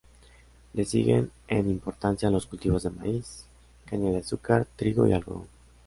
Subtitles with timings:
[0.73, 3.45] Le siguen en importancia los cultivos de maíz,
[3.85, 5.45] caña de azúcar, trigo y algodón.